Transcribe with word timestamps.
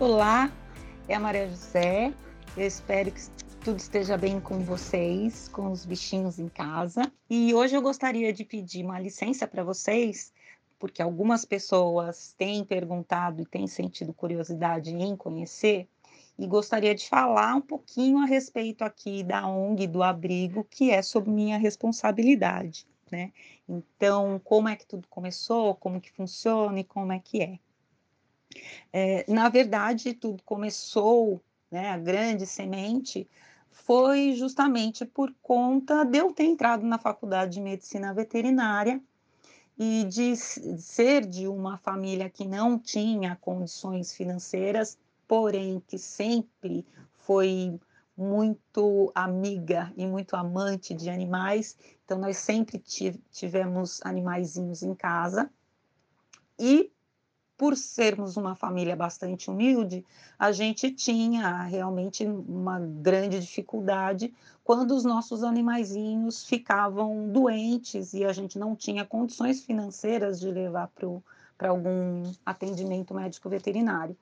Olá, 0.00 0.48
é 1.08 1.14
a 1.16 1.18
Maria 1.18 1.48
José. 1.48 2.14
Eu 2.56 2.64
espero 2.64 3.10
que 3.10 3.20
tudo 3.64 3.78
esteja 3.78 4.16
bem 4.16 4.40
com 4.40 4.60
vocês, 4.60 5.48
com 5.48 5.72
os 5.72 5.84
bichinhos 5.84 6.38
em 6.38 6.48
casa. 6.48 7.10
E 7.28 7.52
hoje 7.52 7.74
eu 7.74 7.82
gostaria 7.82 8.32
de 8.32 8.44
pedir 8.44 8.84
uma 8.84 9.00
licença 9.00 9.44
para 9.44 9.64
vocês, 9.64 10.32
porque 10.78 11.02
algumas 11.02 11.44
pessoas 11.44 12.32
têm 12.38 12.64
perguntado 12.64 13.42
e 13.42 13.46
têm 13.46 13.66
sentido 13.66 14.14
curiosidade 14.14 14.94
em 14.94 15.16
conhecer, 15.16 15.88
e 16.38 16.46
gostaria 16.46 16.94
de 16.94 17.08
falar 17.08 17.56
um 17.56 17.60
pouquinho 17.60 18.18
a 18.18 18.24
respeito 18.24 18.84
aqui 18.84 19.24
da 19.24 19.48
ONG 19.48 19.88
do 19.88 20.04
abrigo, 20.04 20.62
que 20.70 20.92
é 20.92 21.02
sob 21.02 21.28
minha 21.28 21.58
responsabilidade, 21.58 22.86
né? 23.10 23.32
Então, 23.68 24.40
como 24.44 24.68
é 24.68 24.76
que 24.76 24.86
tudo 24.86 25.08
começou, 25.08 25.74
como 25.74 26.00
que 26.00 26.12
funciona 26.12 26.78
e 26.78 26.84
como 26.84 27.10
é 27.10 27.18
que 27.18 27.42
é. 27.42 27.58
É, 28.92 29.24
na 29.30 29.48
verdade, 29.48 30.14
tudo 30.14 30.42
começou, 30.42 31.40
né, 31.70 31.90
a 31.90 31.98
grande 31.98 32.46
semente 32.46 33.28
foi 33.70 34.34
justamente 34.34 35.04
por 35.04 35.34
conta 35.42 36.04
de 36.04 36.18
eu 36.18 36.32
ter 36.32 36.44
entrado 36.44 36.84
na 36.84 36.98
faculdade 36.98 37.54
de 37.54 37.60
medicina 37.60 38.12
veterinária 38.12 39.00
e 39.78 40.04
de 40.04 40.36
ser 40.36 41.24
de 41.24 41.46
uma 41.46 41.78
família 41.78 42.28
que 42.28 42.46
não 42.46 42.78
tinha 42.78 43.36
condições 43.36 44.12
financeiras, 44.12 44.98
porém 45.26 45.80
que 45.86 45.98
sempre 45.98 46.84
foi 47.14 47.78
muito 48.16 49.12
amiga 49.14 49.92
e 49.96 50.04
muito 50.04 50.34
amante 50.34 50.92
de 50.92 51.08
animais. 51.08 51.76
Então 52.04 52.18
nós 52.18 52.38
sempre 52.38 52.82
tivemos 53.30 54.00
animaizinhos 54.02 54.82
em 54.82 54.94
casa. 54.94 55.48
E 56.58 56.90
por 57.58 57.76
sermos 57.76 58.36
uma 58.36 58.54
família 58.54 58.94
bastante 58.94 59.50
humilde, 59.50 60.06
a 60.38 60.52
gente 60.52 60.92
tinha 60.92 61.62
realmente 61.64 62.24
uma 62.24 62.78
grande 62.78 63.40
dificuldade 63.40 64.32
quando 64.62 64.92
os 64.92 65.02
nossos 65.02 65.42
animaizinhos 65.42 66.44
ficavam 66.44 67.28
doentes 67.28 68.14
e 68.14 68.24
a 68.24 68.32
gente 68.32 68.60
não 68.60 68.76
tinha 68.76 69.04
condições 69.04 69.64
financeiras 69.64 70.38
de 70.38 70.48
levar 70.52 70.88
para 71.58 71.68
algum 71.68 72.32
atendimento 72.46 73.12
médico 73.12 73.48
veterinário. 73.48 74.16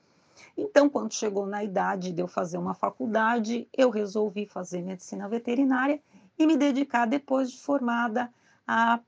Então, 0.57 0.89
quando 0.89 1.13
chegou 1.13 1.47
na 1.47 1.63
idade 1.63 2.13
de 2.13 2.23
eu 2.23 2.27
fazer 2.27 2.57
uma 2.57 2.73
faculdade, 2.73 3.69
eu 3.77 3.91
resolvi 3.91 4.47
fazer 4.47 4.81
medicina 4.81 5.29
veterinária 5.29 6.01
e 6.39 6.47
me 6.47 6.57
dedicar, 6.57 7.07
depois 7.07 7.51
de 7.51 7.59
formada, 7.59 8.31
a 8.67 8.99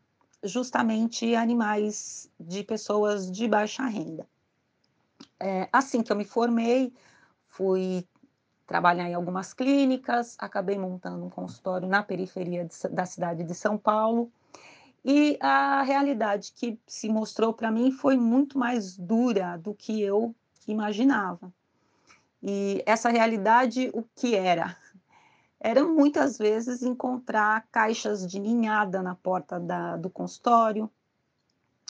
justamente 0.43 1.35
animais 1.35 2.31
de 2.39 2.63
pessoas 2.63 3.31
de 3.31 3.49
baixa 3.49 3.85
renda. 3.85 4.27
É, 5.41 5.69
assim 5.73 6.03
que 6.03 6.11
eu 6.11 6.17
me 6.17 6.25
formei, 6.25 6.93
fui 7.47 8.07
trabalhar 8.67 9.09
em 9.09 9.15
algumas 9.15 9.55
clínicas, 9.55 10.37
acabei 10.39 10.79
montando 10.79 11.25
um 11.25 11.31
consultório 11.31 11.89
na 11.89 12.03
periferia 12.03 12.65
de, 12.65 12.89
da 12.89 13.07
cidade 13.07 13.43
de 13.43 13.55
São 13.55 13.79
Paulo. 13.79 14.31
E 15.05 15.39
a 15.41 15.83
realidade 15.83 16.53
que 16.55 16.79
se 16.87 17.09
mostrou 17.09 17.55
para 17.55 17.71
mim 17.71 17.91
foi 17.91 18.17
muito 18.17 18.59
mais 18.59 18.97
dura 18.97 19.57
do 19.57 19.73
que 19.75 20.03
eu 20.03 20.35
imaginava. 20.67 21.53
E 22.43 22.83
essa 22.87 23.09
realidade, 23.09 23.91
o 23.95 24.05
que 24.15 24.35
era? 24.35 24.77
Era 25.61 25.85
muitas 25.85 26.39
vezes 26.39 26.83
encontrar 26.83 27.67
caixas 27.73 28.27
de 28.27 28.39
ninhada 28.39 29.03
na 29.03 29.15
porta 29.15 29.59
da, 29.59 29.97
do 29.97 30.09
consultório, 30.09 30.91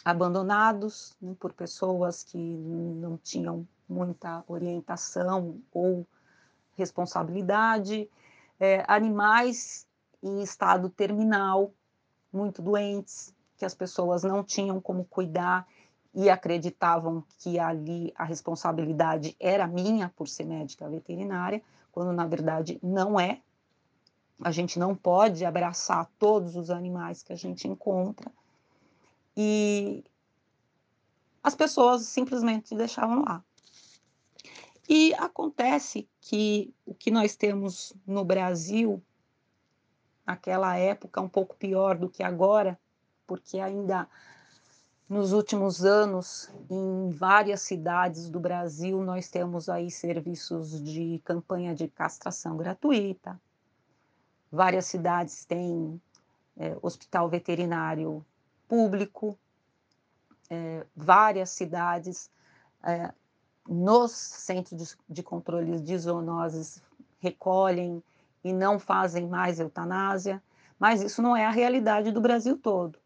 abandonados 0.04 1.14
né, 1.20 1.34
por 1.38 1.52
pessoas 1.52 2.22
que 2.22 2.38
não 2.38 3.18
tinham 3.18 3.66
muita 3.88 4.42
orientação 4.46 5.60
ou 5.72 6.06
responsabilidade, 6.76 8.08
é, 8.58 8.84
animais 8.88 9.86
em 10.22 10.40
estado 10.40 10.88
terminal, 10.88 11.72
muito 12.32 12.62
doentes, 12.62 13.34
que 13.56 13.64
as 13.64 13.74
pessoas 13.74 14.22
não 14.22 14.42
tinham 14.42 14.80
como 14.80 15.04
cuidar 15.04 15.66
e 16.14 16.30
acreditavam 16.30 17.24
que 17.38 17.58
ali 17.58 18.12
a 18.16 18.24
responsabilidade 18.24 19.36
era 19.38 19.66
minha 19.66 20.12
por 20.16 20.26
ser 20.26 20.44
médica 20.44 20.88
veterinária, 20.88 21.62
quando 21.92 22.12
na 22.12 22.26
verdade 22.26 22.78
não 22.82 23.18
é, 23.18 23.40
a 24.40 24.50
gente 24.50 24.78
não 24.78 24.94
pode 24.94 25.44
abraçar 25.44 26.08
todos 26.18 26.56
os 26.56 26.70
animais 26.70 27.22
que 27.22 27.32
a 27.32 27.36
gente 27.36 27.66
encontra. 27.66 28.30
E 29.36 30.04
as 31.42 31.54
pessoas 31.54 32.02
simplesmente 32.02 32.74
deixavam 32.74 33.22
lá. 33.24 33.42
E 34.88 35.12
acontece 35.14 36.08
que 36.20 36.72
o 36.86 36.94
que 36.94 37.10
nós 37.10 37.36
temos 37.36 37.92
no 38.06 38.24
Brasil, 38.24 39.02
naquela 40.26 40.76
época, 40.76 41.20
um 41.20 41.28
pouco 41.28 41.56
pior 41.56 41.98
do 41.98 42.08
que 42.08 42.22
agora, 42.22 42.78
porque 43.26 43.58
ainda 43.58 44.08
nos 45.08 45.32
últimos 45.32 45.84
anos, 45.84 46.50
em 46.70 47.10
várias 47.10 47.62
cidades 47.62 48.28
do 48.28 48.38
Brasil, 48.38 49.02
nós 49.02 49.28
temos 49.28 49.68
aí 49.68 49.90
serviços 49.90 50.82
de 50.82 51.20
campanha 51.24 51.74
de 51.74 51.88
castração 51.88 52.56
gratuita, 52.58 53.40
Várias 54.50 54.86
cidades 54.86 55.44
têm 55.44 56.00
é, 56.56 56.76
hospital 56.82 57.28
veterinário 57.28 58.24
público, 58.66 59.38
é, 60.50 60.86
várias 60.96 61.50
cidades 61.50 62.30
é, 62.82 63.12
nos 63.68 64.12
centros 64.12 64.78
de, 64.80 64.98
de 65.08 65.22
controle 65.22 65.80
de 65.80 65.98
zoonoses 65.98 66.82
recolhem 67.20 68.02
e 68.42 68.52
não 68.52 68.78
fazem 68.78 69.28
mais 69.28 69.60
eutanásia, 69.60 70.42
mas 70.78 71.02
isso 71.02 71.20
não 71.20 71.36
é 71.36 71.44
a 71.44 71.50
realidade 71.50 72.12
do 72.12 72.20
Brasil 72.20 72.56
todo. 72.56 72.98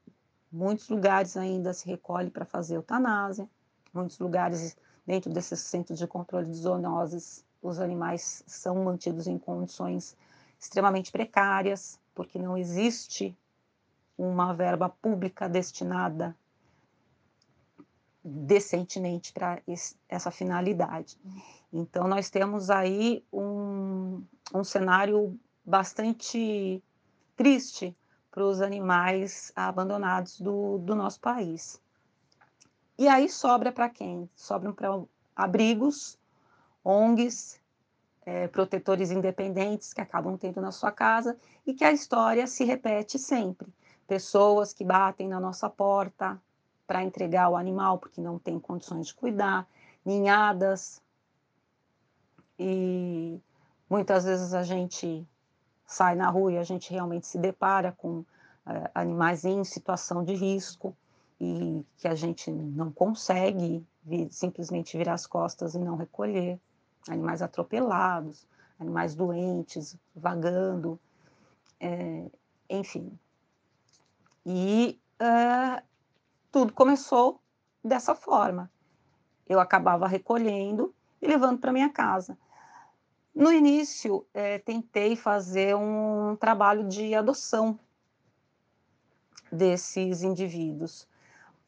Muitos 0.50 0.88
lugares 0.88 1.36
ainda 1.36 1.72
se 1.72 1.88
recolhe 1.88 2.30
para 2.30 2.44
fazer 2.44 2.76
eutanásia, 2.76 3.48
muitos 3.92 4.18
lugares 4.18 4.76
dentro 5.06 5.32
desses 5.32 5.60
centros 5.60 5.98
de 5.98 6.06
controle 6.06 6.46
de 6.46 6.56
zoonoses, 6.56 7.44
os 7.62 7.80
animais 7.80 8.42
são 8.46 8.84
mantidos 8.84 9.26
em 9.26 9.38
condições 9.38 10.16
extremamente 10.62 11.10
precárias, 11.10 11.98
porque 12.14 12.38
não 12.38 12.56
existe 12.56 13.36
uma 14.16 14.54
verba 14.54 14.88
pública 14.88 15.48
destinada 15.48 16.36
decentemente 18.24 19.32
para 19.32 19.60
essa 20.08 20.30
finalidade. 20.30 21.18
Então, 21.72 22.06
nós 22.06 22.30
temos 22.30 22.70
aí 22.70 23.24
um, 23.32 24.22
um 24.54 24.62
cenário 24.62 25.36
bastante 25.64 26.80
triste 27.34 27.96
para 28.30 28.44
os 28.44 28.60
animais 28.60 29.50
abandonados 29.56 30.40
do, 30.40 30.78
do 30.78 30.94
nosso 30.94 31.18
país. 31.18 31.82
E 32.96 33.08
aí 33.08 33.28
sobra 33.28 33.72
para 33.72 33.88
quem? 33.88 34.30
Sobram 34.36 34.72
para 34.72 35.02
abrigos, 35.34 36.16
ONGs 36.84 37.60
é, 38.24 38.46
protetores 38.48 39.10
independentes 39.10 39.92
que 39.92 40.00
acabam 40.00 40.36
tendo 40.36 40.60
na 40.60 40.72
sua 40.72 40.92
casa 40.92 41.36
e 41.66 41.74
que 41.74 41.84
a 41.84 41.92
história 41.92 42.46
se 42.46 42.64
repete 42.64 43.18
sempre. 43.18 43.68
Pessoas 44.06 44.72
que 44.72 44.84
batem 44.84 45.28
na 45.28 45.40
nossa 45.40 45.68
porta 45.68 46.40
para 46.86 47.02
entregar 47.02 47.48
o 47.48 47.56
animal 47.56 47.98
porque 47.98 48.20
não 48.20 48.38
tem 48.38 48.58
condições 48.58 49.08
de 49.08 49.14
cuidar, 49.14 49.66
ninhadas. 50.04 51.00
E 52.58 53.40
muitas 53.88 54.24
vezes 54.24 54.54
a 54.54 54.62
gente 54.62 55.26
sai 55.86 56.14
na 56.14 56.30
rua 56.30 56.52
e 56.52 56.58
a 56.58 56.64
gente 56.64 56.90
realmente 56.90 57.26
se 57.26 57.38
depara 57.38 57.92
com 57.92 58.24
é, 58.66 58.90
animais 58.94 59.44
em 59.44 59.64
situação 59.64 60.24
de 60.24 60.34
risco 60.34 60.96
e 61.40 61.84
que 61.96 62.06
a 62.06 62.14
gente 62.14 62.50
não 62.50 62.92
consegue 62.92 63.84
vir, 64.04 64.30
simplesmente 64.30 64.96
virar 64.96 65.14
as 65.14 65.26
costas 65.26 65.74
e 65.74 65.78
não 65.78 65.96
recolher 65.96 66.60
animais 67.08 67.42
atropelados, 67.42 68.46
animais 68.78 69.14
doentes, 69.14 69.96
vagando, 70.14 70.98
é, 71.80 72.30
enfim. 72.68 73.18
E 74.44 75.00
é, 75.18 75.82
tudo 76.50 76.72
começou 76.72 77.40
dessa 77.84 78.14
forma. 78.14 78.70
Eu 79.48 79.60
acabava 79.60 80.06
recolhendo 80.06 80.94
e 81.20 81.26
levando 81.26 81.58
para 81.58 81.72
minha 81.72 81.90
casa. 81.90 82.36
No 83.34 83.52
início, 83.52 84.26
é, 84.34 84.58
tentei 84.58 85.16
fazer 85.16 85.74
um 85.74 86.36
trabalho 86.36 86.86
de 86.86 87.14
adoção 87.14 87.78
desses 89.50 90.22
indivíduos, 90.22 91.08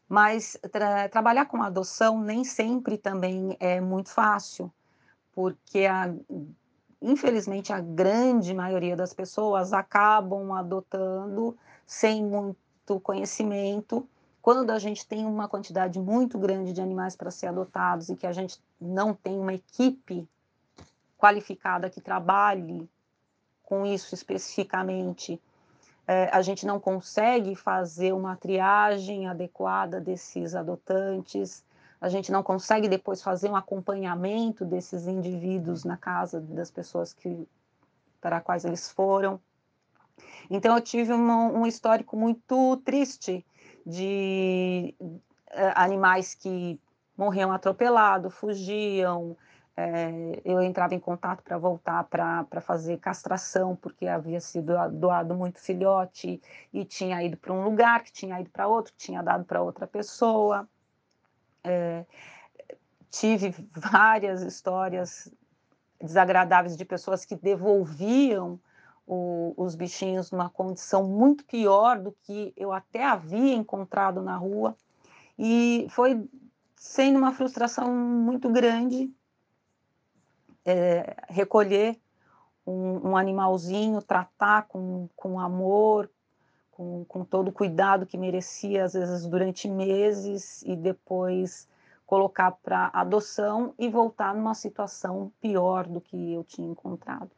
mas 0.08 0.58
tra 0.70 1.08
trabalhar 1.08 1.46
com 1.46 1.62
adoção 1.62 2.20
nem 2.20 2.44
sempre 2.44 2.96
também 2.98 3.56
é 3.60 3.80
muito 3.80 4.10
fácil 4.10 4.72
porque 5.34 5.86
a, 5.86 6.14
infelizmente 7.02 7.72
a 7.72 7.81
grande 7.81 8.54
maioria 8.54 8.96
das 8.96 9.12
pessoas 9.12 9.72
acabam 9.72 10.52
adotando 10.52 11.56
sem 11.86 12.25
muito 12.25 13.00
conhecimento. 13.00 14.08
Quando 14.40 14.70
a 14.70 14.78
gente 14.78 15.06
tem 15.06 15.25
uma 15.25 15.48
quantidade 15.48 15.98
muito 15.98 16.38
grande 16.38 16.72
de 16.72 16.81
animais 16.81 17.16
para 17.16 17.31
ser 17.31 17.48
adotados 17.48 18.08
e 18.08 18.16
que 18.16 18.26
a 18.26 18.32
gente 18.32 18.60
não 18.81 19.14
tem 19.14 19.38
uma 19.38 19.54
equipe 19.54 20.28
qualificada 21.19 21.90
que 21.90 22.00
trabalhe 22.00 22.88
com 23.62 23.87
isso 23.87 24.14
especificamente, 24.14 25.40
é, 26.06 26.28
a 26.30 26.42
gente 26.42 26.66
não 26.66 26.78
consegue 26.78 27.56
fazer 27.56 28.12
uma 28.12 28.37
triagem 28.37 29.26
adequada 29.26 30.00
desses 30.00 30.54
adotantes, 30.54 31.64
a 32.04 32.08
gente 32.10 32.30
não 32.30 32.42
consegue 32.42 32.86
depois 32.86 33.22
fazer 33.22 33.48
um 33.48 33.56
acompanhamento 33.56 34.62
desses 34.62 35.06
indivíduos 35.06 35.84
na 35.84 35.96
casa 35.96 36.38
das 36.38 36.70
pessoas 36.70 37.14
que 37.14 37.48
para 38.20 38.42
quais 38.42 38.62
eles 38.62 38.90
foram. 38.90 39.40
Então 40.50 40.76
eu 40.76 40.82
tive 40.82 41.14
uma, 41.14 41.46
um 41.46 41.66
histórico 41.66 42.14
muito 42.14 42.76
triste 42.84 43.42
de 43.86 44.94
uh, 45.00 45.16
animais 45.74 46.34
que 46.34 46.78
morriam 47.16 47.50
atropelados, 47.50 48.34
fugiam. 48.34 49.34
É, 49.74 50.42
eu 50.44 50.60
entrava 50.60 50.94
em 50.94 51.00
contato 51.00 51.42
para 51.42 51.56
voltar 51.56 52.04
para 52.04 52.60
fazer 52.60 52.98
castração, 52.98 53.74
porque 53.74 54.06
havia 54.06 54.42
sido 54.42 54.74
doado 54.92 55.34
muito 55.34 55.58
filhote 55.58 56.38
e 56.70 56.84
tinha 56.84 57.22
ido 57.24 57.38
para 57.38 57.54
um 57.54 57.64
lugar, 57.64 58.04
que 58.04 58.12
tinha 58.12 58.38
ido 58.38 58.50
para 58.50 58.68
outro, 58.68 58.92
que 58.92 58.98
tinha 58.98 59.22
dado 59.22 59.44
para 59.44 59.62
outra 59.62 59.86
pessoa. 59.86 60.68
É, 61.64 62.05
tive 63.11 63.55
várias 63.75 64.43
histórias 64.43 65.32
desagradáveis 66.00 66.76
de 66.76 66.84
pessoas 66.84 67.25
que 67.25 67.34
devolviam 67.34 68.61
o, 69.06 69.55
os 69.56 69.75
bichinhos 69.75 70.31
numa 70.31 70.50
condição 70.50 71.05
muito 71.05 71.44
pior 71.44 71.99
do 71.99 72.12
que 72.22 72.52
eu 72.56 72.72
até 72.72 73.05
havia 73.05 73.55
encontrado 73.55 74.22
na 74.22 74.37
rua. 74.37 74.76
E 75.38 75.87
foi 75.90 76.28
sendo 76.76 77.19
uma 77.19 77.32
frustração 77.32 77.93
muito 77.94 78.50
grande 78.50 79.11
é, 80.64 81.16
recolher 81.28 81.99
um, 82.66 83.11
um, 83.11 83.16
animalzinho, 83.16 84.02
tratar 84.02 84.62
com, 84.69 85.08
com 85.14 85.38
amor, 85.38 86.11
com, 86.75 87.05
com 87.05 87.25
todo 87.25 87.49
o 87.49 87.53
cuidado 87.53 88.05
que 88.05 88.19
merecia, 88.19 88.85
às 88.85 88.94
vezes 88.94 89.26
durante 89.26 89.69
meses, 89.69 90.62
e 90.62 90.75
depois 90.75 91.69
colocar 92.05 92.50
para 92.50 92.91
adoção 92.93 93.73
e 93.79 93.88
voltar 93.88 94.35
numa 94.35 94.55
situação 94.55 95.32
pior 95.41 95.87
do 95.87 96.00
que 96.00 96.32
eu 96.32 96.43
tinha 96.43 96.69
encontrado. 96.69 97.31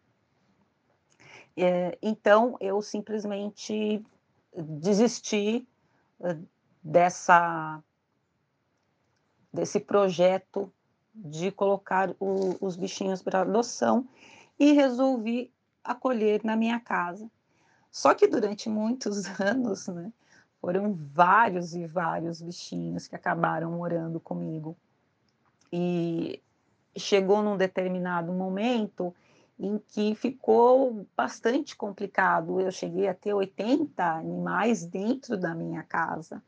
É, 1.54 1.96
então, 2.02 2.56
eu 2.60 2.80
simplesmente 2.80 4.02
desisti 4.56 5.66
eh, 6.20 6.38
dessa, 6.82 7.82
desse 9.52 9.80
projeto 9.80 10.72
de 11.14 11.50
colocar 11.50 12.14
o, 12.18 12.56
os 12.60 12.74
bichinhos 12.74 13.22
para 13.22 13.42
adoção 13.42 14.08
e 14.58 14.72
resolvi 14.72 15.50
acolher 15.84 16.42
na 16.42 16.56
minha 16.56 16.80
casa. 16.80 17.30
Só 17.90 18.14
que 18.14 18.26
durante 18.26 18.68
muitos 18.68 19.24
anos, 19.40 19.88
né, 19.88 20.12
foram 20.60 20.94
vários 20.94 21.74
e 21.74 21.86
vários 21.86 22.40
bichinhos 22.40 23.06
que 23.06 23.16
acabaram 23.16 23.70
morando 23.72 24.18
comigo. 24.18 24.76
E 25.72 26.42
chegou 26.96 27.42
num 27.42 27.56
determinado 27.56 28.32
momento 28.32 29.14
em 29.58 29.78
que 29.78 30.14
ficou 30.14 31.06
bastante 31.16 31.76
complicado. 31.76 32.60
Eu 32.60 32.70
cheguei 32.70 33.08
a 33.08 33.14
ter 33.14 33.32
80 33.32 34.02
animais 34.04 34.84
dentro 34.84 35.36
da 35.36 35.54
minha 35.54 35.82
casa. 35.82 36.42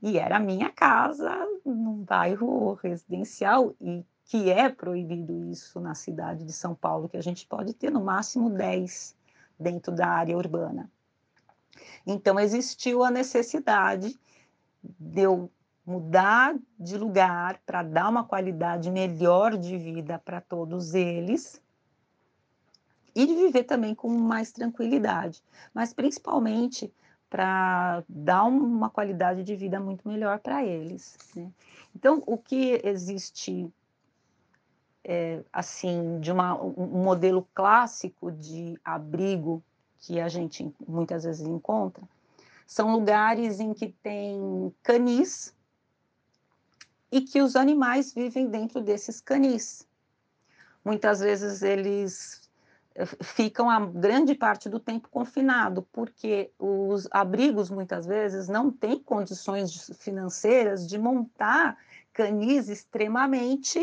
E 0.00 0.18
era 0.18 0.36
a 0.36 0.40
minha 0.40 0.70
casa 0.70 1.30
num 1.64 2.04
bairro 2.04 2.74
residencial 2.74 3.74
e 3.80 4.04
que 4.24 4.50
é 4.50 4.68
proibido 4.68 5.50
isso 5.50 5.80
na 5.80 5.94
cidade 5.94 6.44
de 6.44 6.52
São 6.52 6.74
Paulo, 6.74 7.08
que 7.08 7.16
a 7.16 7.22
gente 7.22 7.46
pode 7.46 7.72
ter 7.72 7.90
no 7.90 8.04
máximo 8.04 8.50
10 8.50 9.16
dentro 9.58 9.94
da 9.94 10.06
área 10.06 10.36
urbana. 10.36 10.90
Então 12.06 12.38
existiu 12.38 13.04
a 13.04 13.10
necessidade 13.10 14.18
de 14.82 15.22
eu 15.22 15.50
mudar 15.84 16.54
de 16.78 16.98
lugar 16.98 17.60
para 17.64 17.82
dar 17.82 18.08
uma 18.08 18.24
qualidade 18.24 18.90
melhor 18.90 19.56
de 19.56 19.76
vida 19.76 20.18
para 20.18 20.40
todos 20.40 20.94
eles 20.94 21.60
e 23.14 23.26
de 23.26 23.34
viver 23.34 23.64
também 23.64 23.94
com 23.94 24.08
mais 24.08 24.52
tranquilidade, 24.52 25.42
mas 25.72 25.92
principalmente 25.92 26.92
para 27.28 28.02
dar 28.08 28.44
uma 28.44 28.88
qualidade 28.88 29.42
de 29.42 29.54
vida 29.56 29.80
muito 29.80 30.06
melhor 30.08 30.38
para 30.38 30.64
eles. 30.64 31.16
Né? 31.34 31.50
Então, 31.94 32.22
o 32.26 32.38
que 32.38 32.80
existe 32.84 33.72
é, 35.08 35.40
assim 35.50 36.20
de 36.20 36.30
uma, 36.30 36.54
um 36.62 37.02
modelo 37.02 37.48
clássico 37.54 38.30
de 38.30 38.78
abrigo 38.84 39.62
que 40.00 40.20
a 40.20 40.28
gente 40.28 40.70
muitas 40.86 41.24
vezes 41.24 41.46
encontra 41.46 42.04
são 42.68 42.92
lugares 42.92 43.58
em 43.60 43.72
que 43.72 43.88
tem 43.88 44.70
canis 44.82 45.56
e 47.10 47.22
que 47.22 47.40
os 47.40 47.56
animais 47.56 48.12
vivem 48.12 48.46
dentro 48.46 48.82
desses 48.82 49.22
canis. 49.22 49.88
Muitas 50.84 51.20
vezes 51.20 51.62
eles 51.62 52.46
ficam 53.22 53.70
a 53.70 53.80
grande 53.80 54.34
parte 54.34 54.68
do 54.68 54.78
tempo 54.78 55.08
confinado, 55.08 55.82
porque 55.90 56.50
os 56.58 57.08
abrigos 57.10 57.70
muitas 57.70 58.04
vezes 58.04 58.48
não 58.48 58.70
têm 58.70 58.98
condições 58.98 59.90
financeiras 59.98 60.86
de 60.86 60.98
montar 60.98 61.78
canis 62.12 62.68
extremamente 62.68 63.80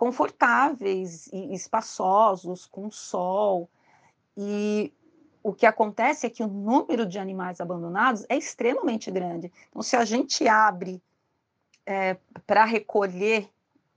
confortáveis 0.00 1.26
e 1.26 1.52
espaçosos, 1.52 2.64
com 2.64 2.90
sol. 2.90 3.68
E 4.34 4.94
o 5.42 5.52
que 5.52 5.66
acontece 5.66 6.26
é 6.26 6.30
que 6.30 6.42
o 6.42 6.46
número 6.46 7.04
de 7.04 7.18
animais 7.18 7.60
abandonados 7.60 8.24
é 8.30 8.34
extremamente 8.34 9.10
grande. 9.10 9.52
Então, 9.68 9.82
se 9.82 9.96
a 9.96 10.06
gente 10.06 10.48
abre 10.48 11.02
é, 11.84 12.16
para 12.46 12.64
recolher 12.64 13.46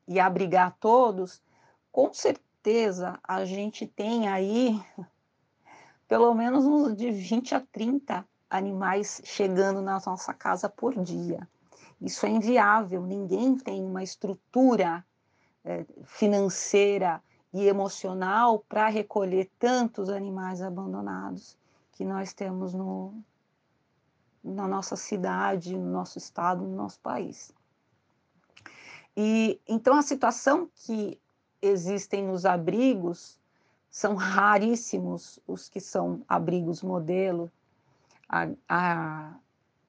e 0.06 0.20
abrigar 0.20 0.76
todos, 0.78 1.42
com 1.90 2.14
certeza 2.14 3.18
a 3.24 3.46
gente 3.46 3.88
tem 3.88 4.28
aí 4.28 4.84
pelo 6.06 6.34
menos 6.34 6.66
uns 6.66 6.98
de 6.98 7.12
20 7.12 7.56
a 7.56 7.62
30 7.62 8.28
animais 8.50 9.22
chegando 9.24 9.82
na 9.82 10.02
nossa 10.06 10.34
casa 10.34 10.68
por 10.68 11.02
dia. 11.02 11.48
Isso 12.02 12.26
é 12.26 12.30
inviável, 12.30 13.04
ninguém 13.04 13.56
tem 13.56 13.82
uma 13.82 14.04
estrutura 14.04 15.02
financeira 16.06 17.22
e 17.54 17.68
emocional 17.68 18.60
para 18.68 18.88
recolher 18.88 19.50
tantos 19.60 20.10
animais 20.10 20.62
abandonados 20.62 21.58
que 21.92 22.04
nós 22.04 22.34
temos 22.34 22.74
no, 22.74 23.14
na 24.44 24.68
nossa 24.68 24.96
cidade, 24.96 25.78
no 25.78 25.92
nosso 25.92 26.18
estado, 26.18 26.64
no 26.64 26.76
nosso 26.76 27.00
país. 27.00 27.54
E 29.16 29.62
então 29.68 29.96
a 29.96 30.02
situação 30.02 30.70
que 30.76 31.20
existem 31.62 32.26
nos 32.26 32.46
abrigos, 32.46 33.40
são 33.90 34.16
raríssimos 34.16 35.40
os 35.48 35.70
que 35.70 35.80
são 35.80 36.24
abrigos 36.28 36.82
modelo. 36.82 37.50
A, 38.28 38.50
a, 38.68 39.36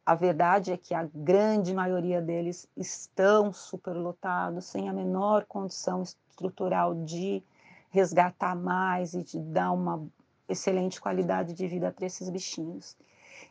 a 0.06 0.14
verdade 0.14 0.70
é 0.70 0.76
que 0.76 0.92
a 0.94 1.08
grande 1.14 1.72
maioria 1.72 2.20
deles 2.20 2.68
estão 2.76 3.52
superlotados, 3.52 4.66
sem 4.66 4.88
a 4.88 4.92
menor 4.92 5.46
condição 5.46 6.02
estrutural 6.02 6.94
de 6.94 7.42
resgatar 7.90 8.54
mais 8.54 9.14
e 9.14 9.22
de 9.22 9.38
dar 9.38 9.72
uma 9.72 10.06
excelente 10.48 11.00
qualidade 11.00 11.54
de 11.54 11.66
vida 11.66 11.90
para 11.90 12.04
esses 12.04 12.28
bichinhos. 12.28 12.96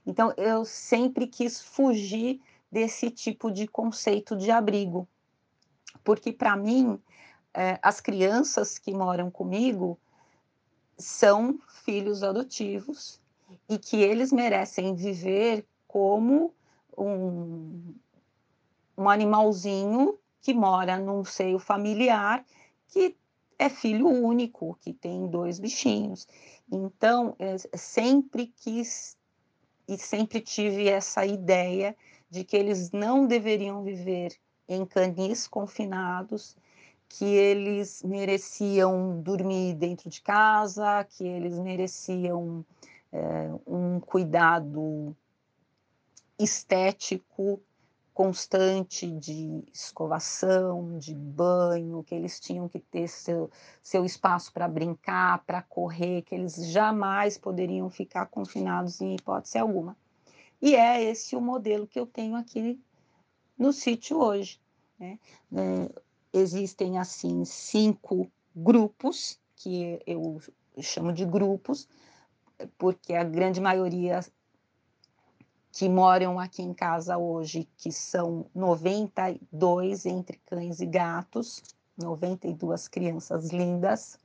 Então, 0.05 0.33
eu 0.37 0.63
sempre 0.63 1.25
quis 1.25 1.61
fugir 1.61 2.39
desse 2.71 3.09
tipo 3.09 3.49
de 3.51 3.67
conceito 3.67 4.35
de 4.35 4.51
abrigo, 4.51 5.07
porque 6.03 6.31
para 6.31 6.55
mim 6.55 6.99
é, 7.53 7.79
as 7.81 8.01
crianças 8.01 8.77
que 8.77 8.93
moram 8.93 9.31
comigo 9.31 9.97
são 10.97 11.59
filhos 11.83 12.23
adotivos 12.23 13.19
e 13.69 13.77
que 13.77 13.97
eles 13.97 14.31
merecem 14.31 14.95
viver 14.95 15.65
como 15.93 16.51
um, 16.97 17.93
um 18.97 19.07
animalzinho 19.07 20.17
que 20.41 20.51
mora 20.51 20.97
num 20.97 21.23
seio 21.23 21.59
familiar 21.59 22.43
que 22.87 23.15
é 23.59 23.69
filho 23.69 24.07
único, 24.07 24.75
que 24.81 24.91
tem 24.91 25.27
dois 25.27 25.59
bichinhos. 25.59 26.27
Então, 26.71 27.35
é, 27.37 27.57
sempre 27.77 28.47
quis 28.47 29.15
e 29.87 29.95
sempre 29.95 30.41
tive 30.41 30.89
essa 30.89 31.27
ideia 31.27 31.95
de 32.27 32.43
que 32.43 32.57
eles 32.57 32.89
não 32.89 33.27
deveriam 33.27 33.83
viver 33.83 34.35
em 34.67 34.87
canis 34.87 35.47
confinados, 35.47 36.57
que 37.07 37.23
eles 37.23 38.01
mereciam 38.01 39.21
dormir 39.21 39.75
dentro 39.75 40.09
de 40.09 40.23
casa, 40.23 41.03
que 41.03 41.23
eles 41.23 41.59
mereciam 41.59 42.65
é, 43.11 43.51
um 43.67 43.99
cuidado 43.99 45.15
estético 46.39 47.61
constante 48.13 49.09
de 49.09 49.63
escovação, 49.73 50.97
de 50.99 51.15
banho, 51.15 52.03
que 52.03 52.13
eles 52.13 52.39
tinham 52.39 52.69
que 52.69 52.79
ter 52.79 53.07
seu, 53.07 53.49
seu 53.81 54.05
espaço 54.05 54.53
para 54.53 54.67
brincar, 54.67 55.43
para 55.45 55.63
correr, 55.63 56.21
que 56.21 56.35
eles 56.35 56.55
jamais 56.67 57.37
poderiam 57.37 57.89
ficar 57.89 58.27
confinados 58.27 59.01
em 59.01 59.15
hipótese 59.15 59.57
alguma. 59.57 59.97
E 60.61 60.75
é 60.75 61.03
esse 61.03 61.35
o 61.35 61.41
modelo 61.41 61.87
que 61.87 61.99
eu 61.99 62.05
tenho 62.05 62.35
aqui 62.35 62.79
no 63.57 63.73
sítio 63.73 64.19
hoje. 64.19 64.61
Né? 64.99 65.17
É, 65.51 66.01
existem, 66.31 66.99
assim, 66.99 67.43
cinco 67.45 68.31
grupos, 68.55 69.39
que 69.55 69.99
eu 70.05 70.39
chamo 70.81 71.11
de 71.11 71.25
grupos, 71.25 71.87
porque 72.77 73.13
a 73.13 73.23
grande 73.23 73.59
maioria 73.59 74.23
que 75.73 75.89
moram 75.89 76.39
aqui 76.39 76.61
em 76.61 76.71
casa 76.71 77.17
hoje, 77.17 77.67
que 77.77 77.91
são 77.91 78.45
92 78.53 80.05
entre 80.05 80.39
cães 80.45 80.79
e 80.79 80.85
gatos, 80.85 81.63
92 81.97 82.87
crianças 82.87 83.49
lindas. 83.49 84.19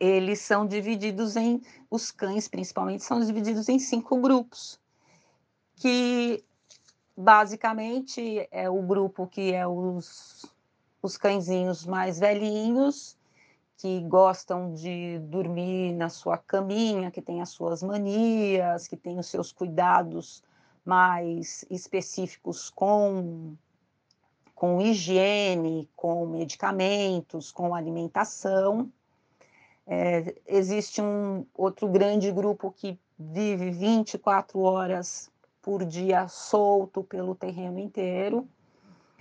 Eles 0.00 0.40
são 0.40 0.66
divididos 0.66 1.36
em, 1.36 1.60
os 1.90 2.10
cães 2.10 2.48
principalmente, 2.48 3.04
são 3.04 3.20
divididos 3.20 3.68
em 3.68 3.78
cinco 3.78 4.18
grupos, 4.18 4.80
que 5.76 6.42
basicamente 7.14 8.48
é 8.50 8.70
o 8.70 8.80
grupo 8.80 9.26
que 9.26 9.52
é 9.52 9.66
os, 9.66 10.46
os 11.02 11.18
cãezinhos 11.18 11.84
mais 11.84 12.18
velhinhos, 12.18 13.18
que 13.80 14.00
gostam 14.02 14.74
de 14.74 15.18
dormir 15.20 15.94
na 15.94 16.10
sua 16.10 16.36
caminha, 16.36 17.10
que 17.10 17.22
tem 17.22 17.40
as 17.40 17.48
suas 17.48 17.82
manias, 17.82 18.86
que 18.86 18.94
tem 18.94 19.18
os 19.18 19.26
seus 19.26 19.52
cuidados 19.52 20.42
mais 20.84 21.64
específicos 21.70 22.68
com 22.68 23.56
com 24.54 24.78
higiene, 24.82 25.88
com 25.96 26.26
medicamentos, 26.26 27.50
com 27.50 27.74
alimentação. 27.74 28.92
É, 29.86 30.34
existe 30.46 31.00
um 31.00 31.46
outro 31.54 31.88
grande 31.88 32.30
grupo 32.30 32.70
que 32.70 33.00
vive 33.18 33.70
24 33.70 34.60
horas 34.60 35.30
por 35.62 35.82
dia 35.86 36.28
solto 36.28 37.02
pelo 37.02 37.34
terreno 37.34 37.78
inteiro. 37.78 38.46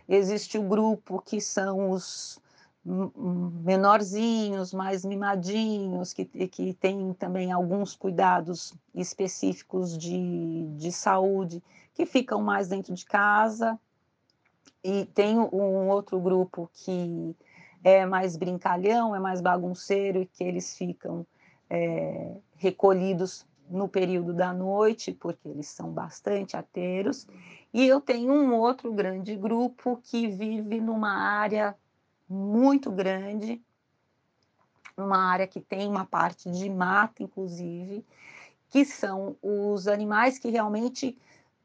Existe 0.09 0.57
o 0.57 0.63
grupo 0.63 1.21
que 1.21 1.39
são 1.39 1.91
os 1.91 2.41
menorzinhos, 2.85 4.73
mais 4.73 5.03
mimadinhos, 5.03 6.13
que, 6.13 6.25
que 6.25 6.73
tem 6.73 7.13
também 7.13 7.51
alguns 7.51 7.95
cuidados 7.95 8.73
específicos 8.95 9.97
de, 9.97 10.65
de 10.77 10.91
saúde, 10.91 11.61
que 11.93 12.05
ficam 12.05 12.41
mais 12.41 12.67
dentro 12.67 12.93
de 12.93 13.05
casa. 13.05 13.77
E 14.83 15.05
tem 15.07 15.37
um 15.37 15.89
outro 15.89 16.19
grupo 16.19 16.69
que 16.73 17.35
é 17.83 18.05
mais 18.05 18.37
brincalhão, 18.37 19.15
é 19.15 19.19
mais 19.19 19.41
bagunceiro, 19.41 20.21
e 20.21 20.25
que 20.25 20.43
eles 20.43 20.77
ficam 20.77 21.25
é, 21.69 22.37
recolhidos 22.55 23.45
no 23.69 23.87
período 23.87 24.33
da 24.33 24.53
noite, 24.53 25.11
porque 25.11 25.47
eles 25.47 25.67
são 25.67 25.91
bastante 25.91 26.55
ateiros. 26.57 27.27
E 27.73 27.85
eu 27.85 28.01
tenho 28.01 28.31
um 28.31 28.55
outro 28.55 28.91
grande 28.91 29.35
grupo 29.35 30.01
que 30.01 30.27
vive 30.27 30.79
numa 30.79 31.11
área 31.11 31.75
muito 32.29 32.91
grande, 32.91 33.61
uma 34.95 35.17
área 35.17 35.47
que 35.47 35.59
tem 35.59 35.87
uma 35.87 36.05
parte 36.05 36.49
de 36.51 36.69
mata, 36.69 37.23
inclusive, 37.23 38.05
que 38.69 38.85
são 38.85 39.35
os 39.41 39.87
animais 39.87 40.37
que 40.37 40.49
realmente 40.49 41.17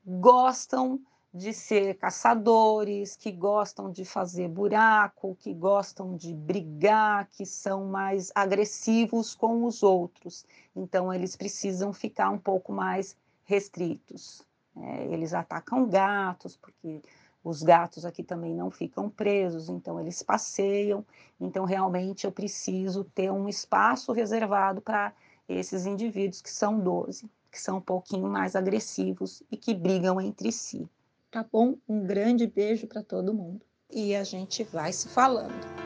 gostam 0.06 1.00
de 1.32 1.52
ser 1.52 1.98
caçadores, 1.98 3.16
que 3.16 3.32
gostam 3.32 3.90
de 3.90 4.04
fazer 4.04 4.48
buraco, 4.48 5.36
que 5.40 5.52
gostam 5.52 6.16
de 6.16 6.32
brigar, 6.32 7.28
que 7.32 7.44
são 7.44 7.86
mais 7.86 8.30
agressivos 8.34 9.34
com 9.34 9.64
os 9.64 9.82
outros. 9.82 10.46
Então, 10.76 11.12
eles 11.12 11.34
precisam 11.34 11.92
ficar 11.92 12.30
um 12.30 12.38
pouco 12.38 12.72
mais 12.72 13.16
restritos. 13.44 14.46
É, 14.76 15.06
eles 15.06 15.34
atacam 15.34 15.88
gatos, 15.88 16.56
porque 16.56 17.02
os 17.44 17.62
gatos 17.62 18.06
aqui 18.06 18.22
também 18.22 18.54
não 18.54 18.70
ficam 18.70 19.10
presos, 19.10 19.68
então 19.68 20.00
eles 20.00 20.22
passeiam. 20.22 21.04
Então, 21.38 21.66
realmente, 21.66 22.24
eu 22.24 22.32
preciso 22.32 23.04
ter 23.04 23.30
um 23.30 23.46
espaço 23.46 24.12
reservado 24.12 24.80
para 24.80 25.12
esses 25.46 25.84
indivíduos, 25.84 26.40
que 26.40 26.50
são 26.50 26.80
12, 26.80 27.28
que 27.52 27.60
são 27.60 27.76
um 27.76 27.82
pouquinho 27.82 28.26
mais 28.28 28.56
agressivos 28.56 29.42
e 29.50 29.58
que 29.58 29.74
brigam 29.74 30.18
entre 30.18 30.50
si. 30.50 30.88
Tá 31.30 31.44
bom? 31.52 31.76
Um 31.86 32.06
grande 32.06 32.46
beijo 32.46 32.86
para 32.86 33.02
todo 33.02 33.34
mundo. 33.34 33.60
E 33.90 34.16
a 34.16 34.24
gente 34.24 34.64
vai 34.64 34.92
se 34.92 35.08
falando. 35.08 35.83